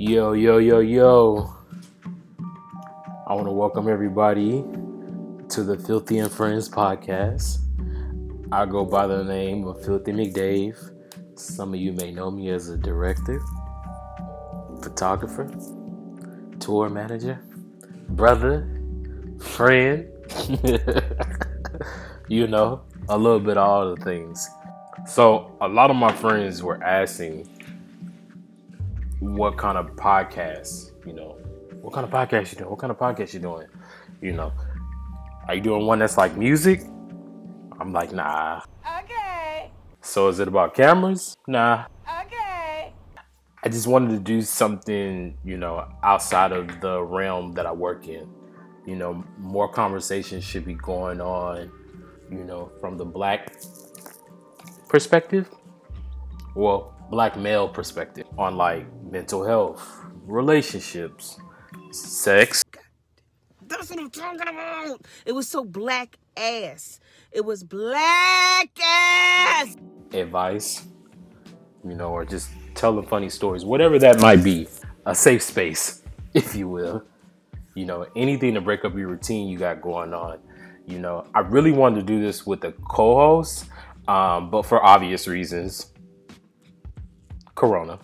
Yo, 0.00 0.32
yo, 0.32 0.58
yo, 0.58 0.78
yo. 0.78 1.54
I 3.26 3.34
want 3.34 3.46
to 3.46 3.52
welcome 3.52 3.88
everybody 3.88 4.64
to 5.50 5.62
the 5.62 5.76
Filthy 5.76 6.18
and 6.18 6.32
Friends 6.32 6.68
podcast. 6.68 7.58
I 8.50 8.64
go 8.64 8.86
by 8.86 9.06
the 9.06 9.22
name 9.22 9.66
of 9.66 9.84
Filthy 9.84 10.12
McDave. 10.12 10.78
Some 11.34 11.74
of 11.74 11.80
you 11.80 11.92
may 11.92 12.10
know 12.10 12.30
me 12.30 12.48
as 12.48 12.70
a 12.70 12.78
director, 12.78 13.38
photographer, 14.82 15.50
tour 16.60 16.88
manager, 16.88 17.40
brother, 18.10 18.68
friend. 19.40 20.06
you 22.28 22.46
know, 22.46 22.82
a 23.08 23.16
little 23.16 23.40
bit 23.40 23.56
of 23.56 23.66
all 23.68 23.94
the 23.94 24.04
things. 24.04 24.48
So, 25.06 25.56
a 25.60 25.68
lot 25.68 25.90
of 25.90 25.96
my 25.96 26.12
friends 26.12 26.62
were 26.62 26.82
asking 26.82 27.48
what 29.20 29.56
kind 29.56 29.78
of 29.78 29.96
podcast, 29.96 30.92
you 31.06 31.12
know, 31.12 31.38
what 31.80 31.92
kind 31.94 32.04
of 32.04 32.10
podcast 32.10 32.52
you 32.52 32.58
doing? 32.58 32.70
What 32.70 32.78
kind 32.78 32.90
of 32.90 32.98
podcast 32.98 33.32
you 33.32 33.40
doing? 33.40 33.66
You 34.20 34.32
know, 34.32 34.52
are 35.46 35.54
you 35.54 35.60
doing 35.60 35.86
one 35.86 36.00
that's 36.00 36.18
like 36.18 36.36
music? 36.36 36.82
I'm 37.80 37.92
like, 37.92 38.12
nah. 38.12 38.60
Okay. 39.00 39.70
So 40.02 40.28
is 40.28 40.40
it 40.40 40.48
about 40.48 40.74
cameras? 40.74 41.36
Nah. 41.46 41.86
Okay. 42.06 42.17
I 43.64 43.68
just 43.68 43.88
wanted 43.88 44.10
to 44.10 44.20
do 44.20 44.40
something, 44.42 45.36
you 45.44 45.56
know, 45.56 45.88
outside 46.02 46.52
of 46.52 46.80
the 46.80 47.02
realm 47.02 47.52
that 47.54 47.66
I 47.66 47.72
work 47.72 48.06
in. 48.06 48.28
You 48.86 48.96
know, 48.96 49.24
more 49.36 49.68
conversations 49.68 50.44
should 50.44 50.64
be 50.64 50.74
going 50.74 51.20
on, 51.20 51.70
you 52.30 52.44
know, 52.44 52.70
from 52.80 52.96
the 52.96 53.04
black 53.04 53.52
perspective. 54.88 55.50
Well, 56.54 56.94
black 57.10 57.36
male 57.36 57.68
perspective 57.68 58.26
on 58.38 58.56
like 58.56 58.86
mental 59.02 59.44
health, 59.44 59.84
relationships, 60.24 61.38
sex. 61.90 62.64
That's 63.66 63.90
what 63.90 63.98
I'm 63.98 64.10
talking 64.10 64.40
about. 64.40 65.00
It 65.26 65.32
was 65.32 65.48
so 65.48 65.64
black 65.64 66.16
ass. 66.36 67.00
It 67.32 67.44
was 67.44 67.64
black 67.64 68.70
ass. 68.80 69.76
advice, 70.12 70.86
you 71.84 71.94
know, 71.94 72.10
or 72.10 72.24
just 72.24 72.50
telling 72.78 73.06
funny 73.06 73.28
stories, 73.28 73.64
whatever 73.64 73.98
that 73.98 74.20
might 74.20 74.42
be, 74.42 74.68
a 75.04 75.14
safe 75.14 75.42
space, 75.42 76.02
if 76.34 76.54
you 76.54 76.68
will. 76.68 77.04
You 77.74 77.86
know, 77.86 78.06
anything 78.16 78.54
to 78.54 78.60
break 78.60 78.84
up 78.84 78.96
your 78.96 79.08
routine 79.08 79.48
you 79.48 79.58
got 79.58 79.82
going 79.82 80.14
on. 80.14 80.38
You 80.86 80.98
know, 80.98 81.26
I 81.34 81.40
really 81.40 81.72
wanted 81.72 81.96
to 81.96 82.02
do 82.02 82.20
this 82.20 82.46
with 82.46 82.64
a 82.64 82.72
co 82.72 83.16
host, 83.16 83.66
um, 84.08 84.50
but 84.50 84.62
for 84.64 84.84
obvious 84.84 85.28
reasons, 85.28 85.92
Corona. 87.54 87.98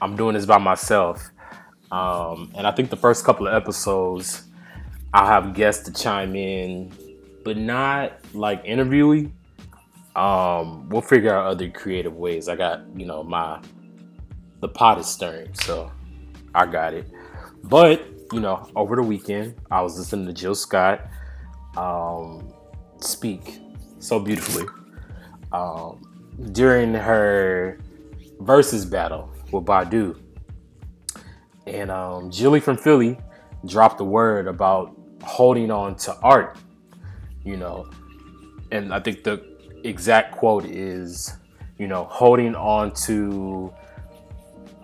I'm 0.00 0.16
doing 0.16 0.34
this 0.34 0.46
by 0.46 0.58
myself. 0.58 1.30
Um, 1.90 2.52
and 2.56 2.66
I 2.66 2.72
think 2.72 2.90
the 2.90 2.96
first 2.96 3.24
couple 3.24 3.46
of 3.48 3.54
episodes, 3.54 4.44
I'll 5.14 5.26
have 5.26 5.54
guests 5.54 5.84
to 5.84 5.92
chime 5.92 6.36
in, 6.36 6.92
but 7.44 7.56
not 7.56 8.12
like 8.34 8.64
interviewee 8.64 9.30
um 10.16 10.88
we'll 10.90 11.02
figure 11.02 11.34
out 11.34 11.46
other 11.46 11.68
creative 11.70 12.14
ways 12.16 12.48
i 12.48 12.54
got 12.54 12.82
you 12.96 13.04
know 13.04 13.24
my 13.24 13.60
the 14.60 14.68
pot 14.68 14.98
is 14.98 15.06
stirring 15.06 15.52
so 15.54 15.90
i 16.54 16.66
got 16.66 16.94
it. 16.94 17.06
But 17.64 18.06
you 18.32 18.40
know 18.40 18.68
over 18.74 18.96
the 18.96 19.02
weekend 19.02 19.54
i 19.70 19.80
was 19.80 19.98
listening 19.98 20.26
to 20.26 20.32
jill 20.32 20.54
scott 20.54 21.06
um 21.76 22.52
speak 23.00 23.58
so 23.98 24.18
beautifully 24.18 24.66
um 25.52 26.02
during 26.52 26.94
her 26.94 27.78
versus 28.40 28.84
battle 28.84 29.30
with 29.52 29.64
badu. 29.64 30.18
And 31.66 31.90
um 31.90 32.30
jilly 32.30 32.60
from 32.60 32.76
philly 32.76 33.18
dropped 33.66 34.00
a 34.00 34.04
word 34.04 34.46
about 34.46 34.96
holding 35.22 35.70
on 35.70 35.96
to 35.96 36.14
art 36.20 36.58
you 37.44 37.56
know. 37.56 37.86
And 38.72 38.92
i 38.92 38.98
think 38.98 39.22
the 39.22 39.44
exact 39.84 40.32
quote 40.32 40.64
is, 40.64 41.36
you 41.78 41.86
know, 41.86 42.04
holding 42.04 42.54
on 42.56 42.92
to 43.06 43.72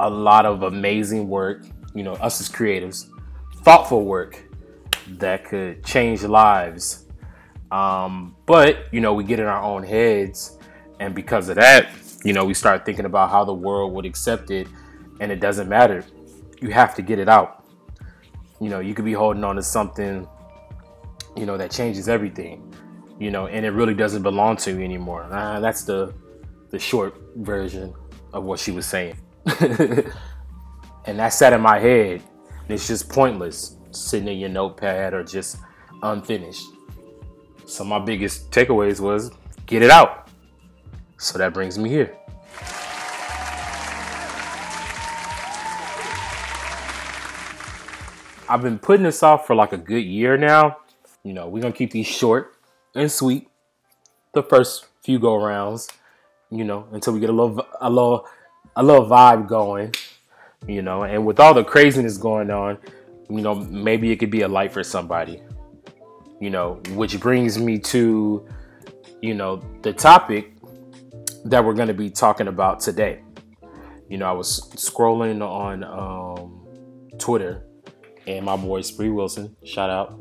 a 0.07 0.11
lot 0.11 0.47
of 0.47 0.63
amazing 0.63 1.29
work, 1.29 1.65
you 1.95 2.03
know, 2.03 2.15
us 2.15 2.41
as 2.41 2.49
creatives, 2.49 3.09
thoughtful 3.63 4.05
work 4.05 4.43
that 5.19 5.45
could 5.45 5.85
change 5.85 6.23
lives. 6.23 7.07
Um, 7.71 8.37
but, 8.47 8.87
you 8.93 9.01
know, 9.01 9.15
we 9.15 9.25
get 9.25 9.39
in 9.39 9.47
our 9.47 9.63
own 9.63 9.83
heads. 9.83 10.59
And 10.99 11.15
because 11.15 11.49
of 11.49 11.57
that, 11.57 11.89
you 12.25 12.33
know, 12.33 12.45
we 12.45 12.55
start 12.55 12.85
thinking 12.85 13.05
about 13.05 13.31
how 13.31 13.45
the 13.45 13.55
world 13.55 13.93
would 13.95 14.07
accept 14.07 14.51
it. 14.51 14.67
And 15.21 15.31
it 15.31 15.41
doesn't 15.41 15.69
matter. 15.69 16.05
You 16.61 16.71
have 16.71 16.95
to 16.97 17.03
get 17.03 17.19
it 17.19 17.29
out. 17.29 17.65
You 18.61 18.69
know, 18.69 18.81
you 18.81 18.95
could 18.95 19.05
be 19.05 19.13
holding 19.13 19.45
on 19.45 19.57
to 19.57 19.63
something, 19.63 20.29
you 21.37 21.47
know, 21.47 21.57
that 21.57 21.71
changes 21.71 22.09
everything 22.09 22.71
you 23.21 23.31
know, 23.31 23.47
and 23.47 23.65
it 23.65 23.71
really 23.71 23.95
doesn't 23.95 24.23
belong 24.23 24.57
to 24.57 24.73
you 24.73 24.81
anymore. 24.81 25.29
Uh, 25.31 25.61
that's 25.61 25.85
the 25.85 26.13
the 26.71 26.79
short 26.79 27.21
version 27.37 27.93
of 28.33 28.45
what 28.45 28.59
she 28.59 28.73
was 28.73 28.87
saying. 28.87 29.17
and 31.07 31.19
that 31.19 31.29
sat 31.29 31.53
in 31.53 31.61
my 31.61 31.79
head. 31.79 32.23
It's 32.69 32.87
just 32.87 33.09
pointless 33.09 33.77
sitting 33.91 34.29
in 34.29 34.39
your 34.39 34.49
notepad 34.49 35.15
or 35.15 35.25
just 35.25 35.57
unfinished. 36.03 36.65
So 37.67 37.85
my 37.85 37.99
biggest 37.99 38.51
takeaways 38.51 39.01
was 39.01 39.31
get 39.67 39.83
it 39.83 39.91
out. 39.91 40.29
So 41.19 41.39
that 41.39 41.53
brings 41.53 41.79
me 41.79 41.89
here. 41.89 42.17
I've 48.49 48.63
been 48.63 48.79
putting 48.81 49.05
this 49.05 49.23
off 49.23 49.47
for 49.47 49.55
like 49.55 49.73
a 49.73 49.77
good 49.77 50.05
year 50.05 50.37
now. 50.37 50.79
You 51.23 51.33
know, 51.33 51.49
we're 51.49 51.63
gonna 51.63 51.73
keep 51.73 51.93
these 51.93 52.09
short 52.09 52.57
and 52.95 53.11
sweet 53.11 53.49
the 54.33 54.43
first 54.43 54.87
few 55.03 55.19
go 55.19 55.37
rounds, 55.37 55.89
you 56.51 56.65
know, 56.65 56.87
until 56.93 57.13
we 57.13 57.21
get 57.21 57.31
a 57.31 57.33
little 57.33 57.65
a 57.81 57.89
little 57.89 58.27
a 58.77 58.83
little 58.83 59.07
vibe 59.07 59.49
going, 59.49 59.95
you 60.67 60.83
know, 60.83 61.03
and 61.03 61.25
with 61.25 61.41
all 61.41 61.55
the 61.55 61.65
craziness 61.65 62.17
going 62.17 62.51
on, 62.51 62.79
you 63.29 63.41
know, 63.41 63.55
maybe 63.55 64.11
it 64.11 64.17
could 64.17 64.31
be 64.31 64.43
a 64.43 64.49
light 64.49 64.73
for 64.73 64.83
somebody. 64.83 65.43
You 66.41 66.51
know, 66.51 66.81
which 66.91 67.21
brings 67.21 67.59
me 67.59 67.79
to, 67.79 68.49
you 69.21 69.35
know, 69.35 69.63
the 69.83 69.93
topic 69.93 70.55
that 71.45 71.65
we're 71.65 71.75
going 71.75 71.89
to 71.89 71.95
be 71.95 72.11
talking 72.11 72.49
about 72.49 72.81
today. 72.81 73.23
You 74.09 74.19
know, 74.19 74.27
I 74.27 74.33
was 74.33 74.71
scrolling 74.75 75.47
on 75.47 75.85
um, 75.85 76.67
Twitter, 77.19 77.63
and 78.27 78.45
my 78.45 78.57
boy 78.57 78.81
Spree 78.81 79.11
Wilson, 79.11 79.55
shout 79.65 79.91
out, 79.91 80.19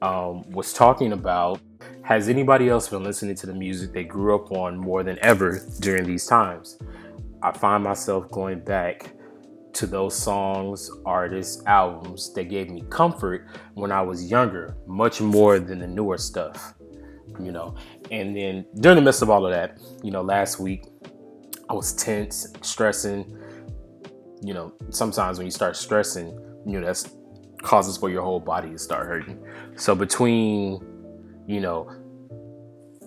um, 0.00 0.48
was 0.50 0.72
talking 0.72 1.12
about 1.12 1.60
has 2.02 2.30
anybody 2.30 2.70
else 2.70 2.88
been 2.88 3.04
listening 3.04 3.34
to 3.34 3.46
the 3.46 3.52
music 3.52 3.92
they 3.92 4.02
grew 4.02 4.34
up 4.34 4.50
on 4.52 4.78
more 4.78 5.02
than 5.02 5.18
ever 5.20 5.60
during 5.80 6.04
these 6.04 6.26
times? 6.26 6.78
I 7.42 7.52
find 7.52 7.84
myself 7.84 8.30
going 8.30 8.60
back 8.60 9.12
to 9.74 9.86
those 9.86 10.16
songs, 10.16 10.90
artists, 11.04 11.62
albums 11.66 12.32
that 12.34 12.44
gave 12.44 12.70
me 12.70 12.82
comfort 12.90 13.46
when 13.74 13.92
I 13.92 14.02
was 14.02 14.30
younger, 14.30 14.76
much 14.86 15.20
more 15.20 15.58
than 15.58 15.78
the 15.78 15.86
newer 15.86 16.18
stuff, 16.18 16.74
you 17.38 17.52
know. 17.52 17.76
And 18.10 18.36
then 18.36 18.66
during 18.80 18.96
the 18.96 19.02
midst 19.02 19.22
of 19.22 19.30
all 19.30 19.46
of 19.46 19.52
that, 19.52 19.78
you 20.02 20.10
know, 20.10 20.22
last 20.22 20.58
week 20.58 20.84
I 21.68 21.74
was 21.74 21.92
tense, 21.92 22.46
stressing. 22.62 23.36
You 24.42 24.54
know, 24.54 24.72
sometimes 24.90 25.38
when 25.38 25.46
you 25.46 25.50
start 25.50 25.76
stressing, 25.76 26.28
you 26.66 26.80
know, 26.80 26.86
that's 26.86 27.10
causes 27.62 27.96
for 27.96 28.08
your 28.08 28.22
whole 28.22 28.40
body 28.40 28.70
to 28.70 28.78
start 28.78 29.06
hurting. 29.06 29.44
So 29.76 29.94
between 29.94 30.80
you 31.48 31.60
know, 31.60 31.90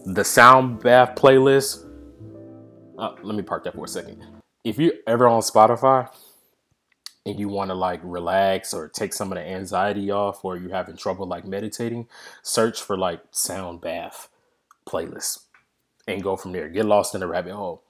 the 0.06 0.24
sound 0.26 0.82
bath 0.82 1.16
playlist. 1.16 1.88
Uh, 3.02 3.16
let 3.24 3.36
me 3.36 3.42
park 3.42 3.64
that 3.64 3.74
for 3.74 3.86
a 3.86 3.88
second. 3.88 4.24
If 4.64 4.78
you're 4.78 4.94
ever 5.08 5.28
on 5.28 5.42
Spotify 5.42 6.08
and 7.26 7.40
you 7.40 7.50
want 7.50 7.72
to 7.72 7.74
like 7.74 8.00
relax 8.04 8.76
or 8.76 8.88
take 8.90 9.12
some 9.12 9.32
of 9.32 9.40
the 9.40 9.44
anxiety 9.44 10.12
off, 10.12 10.46
or 10.46 10.56
you're 10.56 10.70
having 10.70 10.96
trouble 10.96 11.26
like 11.26 11.44
meditating, 11.44 12.08
search 12.44 12.80
for 12.80 12.96
like 12.96 13.22
sound 13.32 13.82
bath 13.82 14.30
playlist 14.88 15.46
and 16.08 16.22
go 16.22 16.36
from 16.36 16.52
there. 16.52 16.70
Get 16.70 16.86
lost 16.86 17.16
in 17.16 17.22
the 17.22 17.28
rabbit 17.28 17.54
hole. 17.54 17.82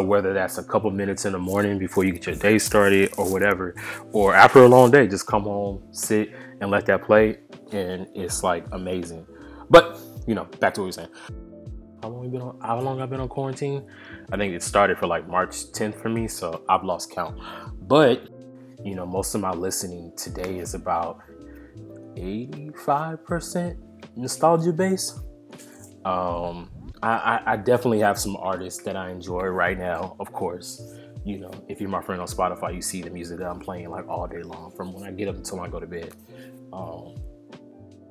Whether 0.00 0.32
that's 0.32 0.58
a 0.58 0.64
couple 0.64 0.92
minutes 0.92 1.24
in 1.24 1.32
the 1.32 1.38
morning 1.40 1.78
before 1.78 2.04
you 2.04 2.12
get 2.12 2.26
your 2.26 2.36
day 2.36 2.58
started 2.58 3.12
or 3.18 3.30
whatever, 3.30 3.74
or 4.12 4.32
after 4.32 4.62
a 4.62 4.68
long 4.68 4.92
day, 4.92 5.08
just 5.08 5.26
come 5.26 5.42
home, 5.42 5.82
sit, 5.90 6.32
and 6.60 6.70
let 6.70 6.86
that 6.86 7.02
play. 7.02 7.40
And 7.72 8.06
it's 8.14 8.44
like 8.44 8.64
amazing. 8.70 9.26
But 9.68 9.98
you 10.28 10.36
know, 10.36 10.44
back 10.60 10.72
to 10.74 10.82
what 10.82 10.84
we 10.84 10.88
were 10.88 10.92
saying. 10.92 11.51
How 12.02 12.08
long 12.08 12.30
been 12.30 12.42
on? 12.42 12.58
How 12.60 12.80
long 12.80 13.00
I've 13.00 13.10
been 13.10 13.20
on 13.20 13.28
quarantine? 13.28 13.86
I 14.32 14.36
think 14.36 14.54
it 14.54 14.62
started 14.62 14.98
for 14.98 15.06
like 15.06 15.28
March 15.28 15.70
10th 15.70 16.02
for 16.02 16.08
me, 16.08 16.26
so 16.26 16.64
I've 16.68 16.82
lost 16.82 17.12
count. 17.12 17.38
But 17.82 18.28
You 18.84 18.96
know, 18.96 19.06
most 19.06 19.32
of 19.36 19.40
my 19.40 19.52
listening 19.52 20.12
today 20.16 20.58
is 20.58 20.74
about 20.74 21.20
85% 22.16 23.76
nostalgia 24.16 24.72
based. 24.72 25.20
Um, 26.04 26.68
I, 27.00 27.40
I, 27.46 27.56
definitely 27.56 28.00
have 28.00 28.18
some 28.18 28.36
artists 28.36 28.82
that 28.82 28.96
I 28.96 29.10
enjoy 29.10 29.42
right 29.42 29.78
now, 29.78 30.16
of 30.18 30.32
course. 30.32 30.96
You 31.24 31.38
know, 31.38 31.52
if 31.68 31.80
you're 31.80 31.88
my 31.88 32.02
friend 32.02 32.20
on 32.20 32.26
Spotify, 32.26 32.74
you 32.74 32.82
see 32.82 33.02
the 33.02 33.10
music 33.10 33.38
that 33.38 33.48
I'm 33.48 33.60
playing 33.60 33.88
like 33.88 34.08
all 34.08 34.26
day 34.26 34.42
long 34.42 34.72
from 34.76 34.92
when 34.92 35.04
I 35.04 35.12
get 35.12 35.28
up 35.28 35.36
until 35.36 35.60
I 35.60 35.68
go 35.68 35.78
to 35.78 35.86
bed. 35.86 36.12
Um, 36.72 37.14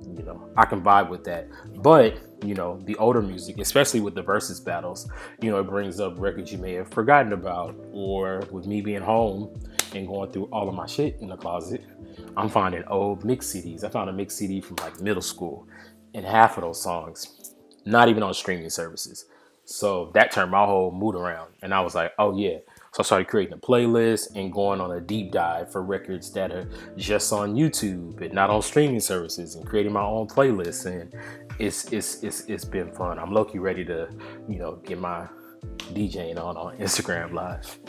you 0.05 0.23
know, 0.23 0.49
I 0.57 0.65
can 0.65 0.81
vibe 0.81 1.09
with 1.09 1.23
that. 1.25 1.47
But, 1.77 2.17
you 2.43 2.53
know, 2.53 2.79
the 2.85 2.95
older 2.97 3.21
music, 3.21 3.59
especially 3.59 3.99
with 3.99 4.15
the 4.15 4.21
versus 4.21 4.59
battles, 4.59 5.09
you 5.41 5.51
know, 5.51 5.59
it 5.59 5.67
brings 5.67 5.99
up 5.99 6.15
records 6.17 6.51
you 6.51 6.57
may 6.57 6.73
have 6.73 6.89
forgotten 6.89 7.33
about. 7.33 7.75
Or 7.91 8.43
with 8.51 8.67
me 8.67 8.81
being 8.81 9.01
home 9.01 9.59
and 9.93 10.07
going 10.07 10.31
through 10.31 10.45
all 10.45 10.67
of 10.67 10.75
my 10.75 10.85
shit 10.85 11.17
in 11.21 11.27
the 11.27 11.37
closet, 11.37 11.83
I'm 12.37 12.49
finding 12.49 12.83
old 12.85 13.23
mix 13.23 13.47
CDs. 13.47 13.83
I 13.83 13.89
found 13.89 14.09
a 14.09 14.13
mix 14.13 14.35
CD 14.35 14.61
from 14.61 14.77
like 14.77 15.01
middle 15.01 15.21
school, 15.21 15.67
and 16.13 16.25
half 16.25 16.57
of 16.57 16.63
those 16.63 16.81
songs, 16.81 17.53
not 17.85 18.09
even 18.09 18.23
on 18.23 18.33
streaming 18.33 18.69
services. 18.69 19.25
So 19.65 20.11
that 20.13 20.31
turned 20.31 20.51
my 20.51 20.65
whole 20.65 20.91
mood 20.91 21.15
around. 21.15 21.53
And 21.61 21.73
I 21.73 21.81
was 21.81 21.95
like, 21.95 22.11
oh 22.19 22.35
yeah, 22.37 22.57
so 22.93 23.03
I 23.03 23.03
started 23.03 23.29
creating 23.29 23.53
a 23.53 23.57
playlist 23.57 24.35
and 24.35 24.51
going 24.51 24.81
on 24.81 24.91
a 24.91 24.99
deep 24.99 25.31
dive 25.31 25.71
for 25.71 25.81
records 25.81 26.29
that 26.33 26.51
are 26.51 26.69
just 26.97 27.31
on 27.31 27.55
YouTube 27.55 28.19
and 28.21 28.33
not 28.33 28.49
on 28.49 28.61
streaming 28.61 28.99
services 28.99 29.55
and 29.55 29.65
creating 29.65 29.93
my 29.93 30.01
own 30.01 30.27
playlists. 30.27 30.85
And 30.85 31.13
it's 31.57 31.85
it's 31.93 32.21
it's 32.21 32.41
it's 32.49 32.65
been 32.65 32.91
fun. 32.91 33.17
I'm 33.17 33.31
low 33.31 33.45
key 33.45 33.59
ready 33.59 33.85
to, 33.85 34.09
you 34.49 34.59
know, 34.59 34.75
get 34.83 34.99
my 34.99 35.25
DJing 35.93 36.37
on 36.37 36.57
on 36.57 36.77
Instagram 36.79 37.31
Live. 37.31 37.79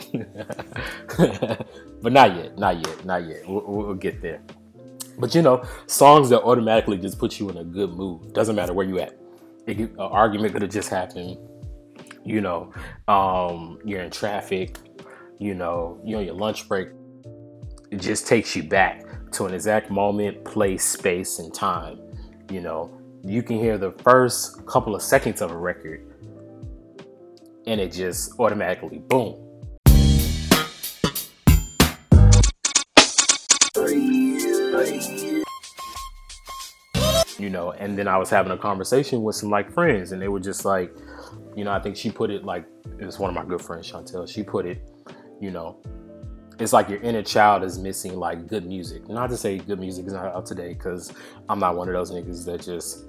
but 2.01 2.13
not 2.13 2.33
yet, 2.37 2.57
not 2.57 2.77
yet, 2.77 3.03
not 3.05 3.27
yet. 3.27 3.45
We'll, 3.45 3.65
we'll 3.65 3.95
get 3.95 4.21
there. 4.21 4.41
But 5.19 5.35
you 5.35 5.41
know, 5.41 5.65
songs 5.85 6.29
that 6.29 6.43
automatically 6.43 6.97
just 6.97 7.19
put 7.19 7.41
you 7.41 7.49
in 7.49 7.57
a 7.57 7.65
good 7.65 7.89
mood. 7.89 8.33
Doesn't 8.33 8.55
matter 8.55 8.73
where 8.73 8.85
you 8.85 8.99
at. 8.99 9.19
an 9.67 9.93
argument 9.99 10.53
could 10.53 10.61
have 10.61 10.71
just 10.71 10.87
happened. 10.87 11.37
You 12.23 12.39
know, 12.39 12.71
um, 13.09 13.79
you're 13.83 14.01
in 14.01 14.09
traffic 14.09 14.77
you 15.39 15.53
know, 15.53 15.99
you 16.03 16.15
know, 16.15 16.21
your 16.21 16.35
lunch 16.35 16.67
break, 16.67 16.89
it 17.91 17.97
just 17.97 18.27
takes 18.27 18.55
you 18.55 18.63
back 18.63 19.31
to 19.33 19.45
an 19.45 19.53
exact 19.53 19.89
moment, 19.89 20.43
place, 20.45 20.83
space, 20.83 21.39
and 21.39 21.53
time. 21.53 21.99
You 22.49 22.61
know, 22.61 22.99
you 23.23 23.43
can 23.43 23.57
hear 23.57 23.77
the 23.77 23.91
first 24.03 24.65
couple 24.65 24.95
of 24.95 25.01
seconds 25.01 25.41
of 25.41 25.51
a 25.51 25.57
record 25.57 26.13
and 27.65 27.79
it 27.79 27.91
just 27.91 28.39
automatically 28.39 28.99
boom. 28.99 29.39
You 37.39 37.49
know, 37.49 37.73
and 37.77 37.97
then 37.97 38.07
I 38.07 38.17
was 38.17 38.29
having 38.29 38.51
a 38.51 38.57
conversation 38.57 39.23
with 39.23 39.35
some 39.35 39.49
like 39.49 39.71
friends, 39.73 40.11
and 40.11 40.21
they 40.21 40.27
were 40.27 40.39
just 40.39 40.63
like, 40.63 40.93
you 41.55 41.63
know, 41.65 41.71
I 41.71 41.79
think 41.79 41.97
she 41.97 42.09
put 42.09 42.29
it 42.29 42.45
like 42.45 42.65
it 42.99 43.05
was 43.05 43.19
one 43.19 43.29
of 43.29 43.35
my 43.35 43.43
good 43.43 43.61
friends, 43.61 43.91
Chantel. 43.91 44.29
She 44.29 44.43
put 44.43 44.65
it 44.65 44.81
you 45.43 45.51
know, 45.51 45.75
it's 46.57 46.71
like 46.71 46.87
your 46.87 47.01
inner 47.01 47.21
child 47.21 47.63
is 47.63 47.77
missing 47.77 48.15
like 48.15 48.47
good 48.47 48.65
music. 48.65 49.09
Not 49.09 49.29
to 49.29 49.35
say 49.35 49.57
good 49.57 49.77
music 49.77 50.07
is 50.07 50.13
not 50.13 50.27
up 50.27 50.45
to 50.45 50.55
date, 50.55 50.77
because 50.77 51.11
I'm 51.49 51.59
not 51.59 51.75
one 51.75 51.89
of 51.89 51.93
those 51.93 52.11
niggas 52.11 52.45
that 52.45 52.61
just 52.61 53.05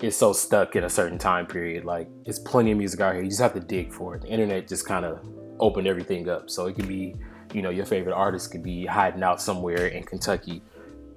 is 0.00 0.16
so 0.16 0.32
stuck 0.32 0.76
in 0.76 0.84
a 0.84 0.88
certain 0.88 1.18
time 1.18 1.46
period. 1.46 1.84
Like 1.84 2.08
it's 2.24 2.38
plenty 2.38 2.70
of 2.70 2.78
music 2.78 3.00
out 3.00 3.14
here. 3.14 3.22
You 3.24 3.28
just 3.28 3.40
have 3.40 3.54
to 3.54 3.60
dig 3.60 3.92
for 3.92 4.14
it. 4.14 4.22
The 4.22 4.28
internet 4.28 4.68
just 4.68 4.86
kind 4.86 5.04
of 5.04 5.26
opened 5.58 5.88
everything 5.88 6.28
up. 6.28 6.48
So 6.50 6.66
it 6.66 6.76
could 6.76 6.86
be, 6.86 7.16
you 7.52 7.60
know, 7.60 7.70
your 7.70 7.84
favorite 7.84 8.14
artist 8.14 8.52
could 8.52 8.62
be 8.62 8.86
hiding 8.86 9.24
out 9.24 9.42
somewhere 9.42 9.88
in 9.88 10.04
Kentucky, 10.04 10.62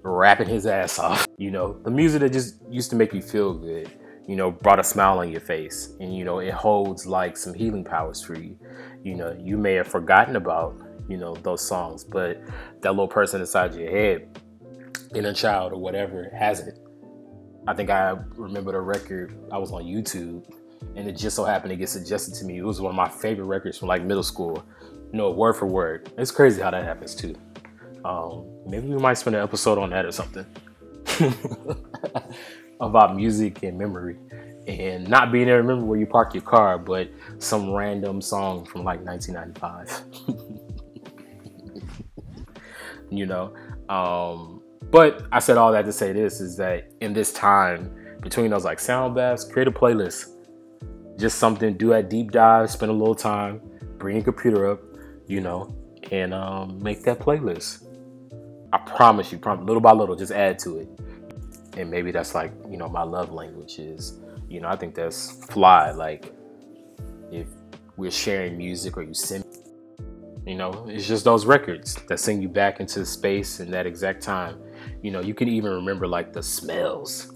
rapping 0.02 0.50
his 0.50 0.66
ass 0.66 0.98
off. 0.98 1.28
You 1.40 1.52
know, 1.52 1.80
the 1.84 1.92
music 1.92 2.22
that 2.22 2.34
just 2.34 2.56
used 2.68 2.90
to 2.90 2.96
make 2.96 3.14
you 3.14 3.22
feel 3.22 3.54
good 3.54 3.92
you 4.28 4.36
know, 4.36 4.52
brought 4.52 4.80
a 4.80 4.84
smile 4.84 5.20
on 5.20 5.32
your 5.32 5.42
face. 5.42 5.96
And, 6.02 6.16
you 6.16 6.26
know, 6.26 6.40
it 6.40 6.54
holds 6.54 7.08
like 7.08 7.38
some 7.38 7.54
healing 7.54 7.86
powers 7.86 8.22
for 8.22 8.38
you. 8.38 8.58
You 9.08 9.16
know, 9.16 9.38
you 9.42 9.58
may 9.58 9.76
have 9.76 9.88
forgotten 9.88 10.36
about, 10.36 10.76
you 11.08 11.16
know, 11.16 11.34
those 11.36 11.66
songs, 11.66 12.04
but 12.04 12.42
that 12.82 12.92
little 12.92 13.08
person 13.08 13.40
inside 13.40 13.74
your 13.74 13.90
head, 13.90 14.42
inner 15.16 15.32
child 15.32 15.72
or 15.72 15.78
whatever, 15.78 16.30
has 16.38 16.60
it. 16.60 16.78
I 17.68 17.74
think 17.74 17.90
I 17.90 18.18
remember 18.36 18.74
the 18.74 18.82
record, 18.82 19.34
I 19.50 19.60
was 19.60 19.72
on 19.72 19.84
YouTube 19.84 20.44
and 20.98 21.08
it 21.08 21.14
just 21.14 21.38
so 21.38 21.46
happened 21.46 21.70
to 21.70 21.78
get 21.78 21.88
suggested 21.88 22.34
to 22.36 22.46
me. 22.46 22.58
It 22.58 22.66
was 22.66 22.82
one 22.82 22.90
of 22.90 22.98
my 22.98 23.08
favorite 23.08 23.46
records 23.46 23.78
from 23.78 23.88
like 23.88 24.04
middle 24.04 24.24
school. 24.24 24.62
You 25.14 25.18
know, 25.18 25.32
word 25.32 25.54
for 25.54 25.68
word. 25.68 26.12
It's 26.18 26.32
crazy 26.32 26.62
how 26.62 26.72
that 26.72 26.84
happens 26.84 27.16
too. 27.16 27.34
Um, 28.04 28.46
maybe 28.66 28.90
we 28.90 28.98
might 28.98 29.14
spend 29.14 29.38
an 29.38 29.42
episode 29.42 29.78
on 29.78 29.92
that 29.92 30.04
or 30.06 30.12
something. 30.12 30.46
about 32.82 33.16
music 33.16 33.64
and 33.64 33.78
memory 33.78 34.18
and 34.68 35.08
not 35.08 35.32
being 35.32 35.48
able 35.48 35.58
to 35.58 35.62
remember 35.62 35.86
where 35.86 35.98
you 36.00 36.06
park 36.06 36.34
your 36.34 36.44
car, 36.44 36.78
but 36.78 37.10
some 37.40 37.72
random 37.72 38.22
song 38.22 38.66
from 38.66 38.84
like 38.84 39.00
1995. 39.02 40.04
you 43.10 43.26
know, 43.26 43.54
um, 43.90 44.62
but 44.92 45.26
I 45.32 45.40
said 45.40 45.58
all 45.58 45.72
that 45.72 45.86
to 45.86 45.94
say 45.94 46.12
this 46.12 46.42
is 46.42 46.58
that 46.58 46.92
in 47.02 47.14
this 47.14 47.32
time 47.32 47.94
between 48.22 48.52
those 48.52 48.66
like 48.66 48.80
sound 48.80 49.16
baths, 49.16 49.46
create 49.46 49.68
a 49.68 49.72
playlist, 49.72 50.28
just 51.18 51.38
something, 51.38 51.78
do 51.78 51.94
a 51.94 52.04
deep 52.04 52.32
dive, 52.32 52.70
spend 52.70 52.92
a 52.92 52.96
little 52.96 53.16
time, 53.16 53.62
bring 53.98 54.18
your 54.18 54.26
computer 54.26 54.70
up, 54.70 54.82
you 55.28 55.40
know, 55.40 55.74
and 56.12 56.34
um, 56.34 56.82
make 56.84 57.04
that 57.04 57.20
playlist. 57.20 57.86
I 58.74 58.80
promise 58.80 59.32
you, 59.32 59.40
little 59.40 59.80
by 59.80 59.94
little, 59.94 60.16
just 60.16 60.34
add 60.34 60.60
to 60.60 60.80
it 60.80 60.90
and 61.78 61.90
maybe 61.90 62.12
that's 62.12 62.36
like 62.36 62.52
you 62.70 62.78
know 62.78 62.90
my 62.90 63.04
love 63.04 63.32
language 63.32 63.80
is 63.80 64.20
you 64.48 64.62
know 64.62 64.68
i 64.68 64.76
think 64.76 64.96
that's 64.96 65.46
fly 65.48 65.92
like 65.92 66.34
if 67.32 67.48
we're 67.98 68.12
sharing 68.12 68.58
music 68.58 68.96
or 68.96 69.04
you 69.04 69.14
send 69.14 69.44
you 70.46 70.56
know 70.56 70.86
it's 70.88 71.06
just 71.08 71.26
those 71.26 71.46
records 71.46 71.96
that 72.08 72.20
send 72.20 72.42
you 72.42 72.48
back 72.48 72.80
into 72.80 73.00
the 73.00 73.06
space 73.06 73.60
in 73.60 73.70
that 73.72 73.86
exact 73.86 74.24
time. 74.24 74.58
You 75.04 75.12
know 75.12 75.20
you 75.20 75.34
can 75.34 75.50
even 75.50 75.72
remember 75.72 76.08
like 76.08 76.32
the 76.32 76.42
smells. 76.42 77.34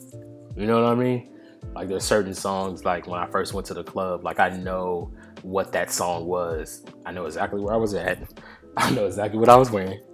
You 0.56 0.66
know 0.66 0.82
what 0.82 0.92
i 0.92 0.96
mean? 0.96 1.30
Like 1.76 1.90
there's 1.90 2.06
certain 2.06 2.34
songs 2.34 2.86
like 2.86 3.08
when 3.08 3.20
i 3.20 3.28
first 3.28 3.54
went 3.54 3.68
to 3.68 3.74
the 3.74 3.84
club 3.84 4.24
like 4.24 4.40
i 4.40 4.50
know 4.50 5.12
what 5.42 5.74
that 5.74 5.92
song 5.92 6.26
was. 6.26 6.86
I 7.06 7.12
know 7.12 7.26
exactly 7.26 7.60
where 7.60 7.74
i 7.74 7.78
was 7.78 7.94
at. 7.94 8.32
I 8.78 8.90
know 8.92 9.06
exactly 9.06 9.40
what 9.40 9.50
i 9.50 9.58
was 9.58 9.70
wearing. 9.72 10.00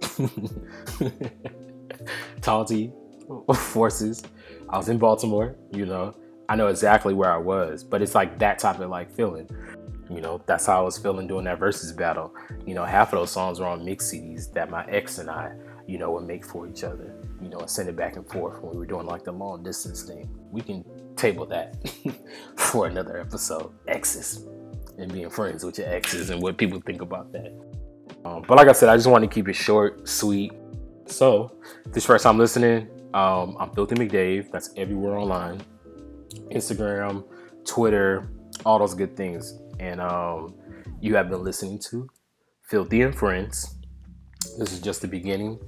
Talty, 2.40 2.92
forces. 3.54 4.24
I 4.68 4.76
was 4.76 4.88
in 4.88 4.98
Baltimore, 4.98 5.56
you 5.72 5.86
know. 5.86 6.16
I 6.48 6.56
know 6.56 6.68
exactly 6.68 7.12
where 7.12 7.30
I 7.30 7.36
was, 7.36 7.84
but 7.84 8.00
it's 8.00 8.14
like 8.14 8.38
that 8.38 8.58
type 8.58 8.80
of 8.80 8.88
like 8.88 9.14
feeling. 9.14 9.48
You 10.08 10.22
know, 10.22 10.40
that's 10.46 10.64
how 10.64 10.80
I 10.80 10.82
was 10.82 10.96
feeling 10.96 11.26
during 11.26 11.44
that 11.44 11.58
versus 11.58 11.92
battle. 11.92 12.34
You 12.64 12.74
know, 12.74 12.84
half 12.86 13.12
of 13.12 13.18
those 13.18 13.30
songs 13.30 13.60
were 13.60 13.66
on 13.66 13.84
mix 13.84 14.10
CDs 14.10 14.50
that 14.54 14.70
my 14.70 14.86
ex 14.86 15.18
and 15.18 15.28
I, 15.28 15.52
you 15.86 15.98
know, 15.98 16.12
would 16.12 16.26
make 16.26 16.46
for 16.46 16.66
each 16.66 16.84
other. 16.84 17.14
You 17.42 17.50
know, 17.50 17.58
and 17.58 17.68
send 17.68 17.90
it 17.90 17.96
back 17.96 18.16
and 18.16 18.26
forth 18.26 18.62
when 18.62 18.72
we 18.72 18.78
were 18.78 18.86
doing 18.86 19.04
like 19.04 19.24
the 19.24 19.32
long 19.32 19.62
distance 19.62 20.02
thing. 20.02 20.30
We 20.50 20.62
can 20.62 20.84
table 21.16 21.44
that 21.46 21.76
for 22.56 22.86
another 22.86 23.20
episode. 23.20 23.74
Exes 23.86 24.46
and 24.96 25.12
being 25.12 25.28
friends 25.28 25.64
with 25.64 25.78
your 25.78 25.88
exes 25.88 26.30
and 26.30 26.40
what 26.40 26.56
people 26.56 26.80
think 26.80 27.02
about 27.02 27.30
that. 27.32 27.52
Um, 28.24 28.42
but 28.48 28.56
like 28.56 28.68
I 28.68 28.72
said, 28.72 28.88
I 28.88 28.96
just 28.96 29.06
want 29.06 29.22
to 29.22 29.28
keep 29.28 29.48
it 29.48 29.54
short, 29.54 30.08
sweet. 30.08 30.52
So, 31.06 31.58
this 31.86 32.04
first 32.04 32.24
time 32.24 32.38
listening, 32.38 32.88
um, 33.14 33.56
I'm 33.60 33.70
Filthy 33.70 33.94
McDave. 33.94 34.50
That's 34.50 34.70
everywhere 34.76 35.18
online 35.18 35.62
Instagram, 36.50 37.24
Twitter, 37.64 38.28
all 38.64 38.78
those 38.78 38.94
good 38.94 39.16
things. 39.16 39.58
And 39.78 40.00
um, 40.00 40.54
you 41.00 41.14
have 41.16 41.30
been 41.30 41.44
listening 41.44 41.78
to 41.90 42.08
Filthy 42.62 43.02
and 43.02 43.14
Friends. 43.14 43.76
This 44.58 44.72
is 44.72 44.80
just 44.80 45.02
the 45.02 45.08
beginning. 45.08 45.58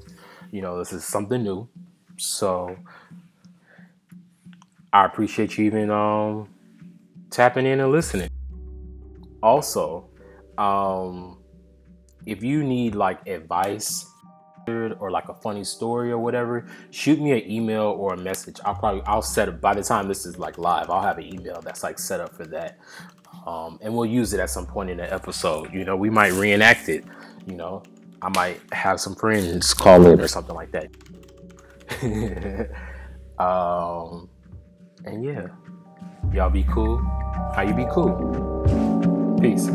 You 0.50 0.62
know, 0.62 0.78
this 0.78 0.92
is 0.92 1.04
something 1.04 1.42
new. 1.42 1.68
So 2.16 2.76
I 4.92 5.04
appreciate 5.04 5.56
you 5.56 5.64
even 5.66 5.90
um, 5.90 6.48
tapping 7.30 7.66
in 7.66 7.80
and 7.80 7.92
listening. 7.92 8.28
Also, 9.42 10.08
um, 10.58 11.38
if 12.26 12.42
you 12.42 12.64
need 12.64 12.94
like 12.94 13.26
advice 13.26 14.09
or 15.00 15.10
like 15.10 15.28
a 15.28 15.34
funny 15.34 15.64
story 15.64 16.10
or 16.10 16.18
whatever, 16.18 16.66
shoot 16.90 17.20
me 17.20 17.32
an 17.32 17.50
email 17.50 17.94
or 17.98 18.14
a 18.14 18.16
message. 18.16 18.56
I'll 18.64 18.74
probably 18.74 19.02
I'll 19.02 19.22
set 19.22 19.48
it 19.48 19.60
by 19.60 19.74
the 19.74 19.82
time 19.82 20.08
this 20.08 20.26
is 20.26 20.38
like 20.38 20.58
live. 20.58 20.90
I'll 20.90 21.02
have 21.02 21.18
an 21.18 21.24
email 21.24 21.60
that's 21.62 21.82
like 21.82 21.98
set 21.98 22.20
up 22.20 22.34
for 22.34 22.46
that, 22.46 22.78
um, 23.46 23.78
and 23.82 23.94
we'll 23.94 24.06
use 24.06 24.32
it 24.32 24.40
at 24.40 24.50
some 24.50 24.66
point 24.66 24.90
in 24.90 24.98
the 24.98 25.12
episode. 25.12 25.72
You 25.72 25.84
know, 25.84 25.96
we 25.96 26.10
might 26.10 26.32
reenact 26.32 26.88
it. 26.88 27.04
You 27.46 27.56
know, 27.56 27.82
I 28.22 28.28
might 28.30 28.60
have 28.72 29.00
some 29.00 29.14
friends 29.14 29.74
call 29.74 30.06
in 30.06 30.20
or 30.20 30.28
something 30.28 30.54
like 30.54 30.72
that. 30.72 30.90
um, 33.38 34.28
and 35.04 35.24
yeah, 35.24 35.48
y'all 36.32 36.50
be 36.50 36.64
cool. 36.64 36.98
How 37.54 37.62
you 37.62 37.74
be 37.74 37.86
cool? 37.90 39.38
Peace. 39.40 39.70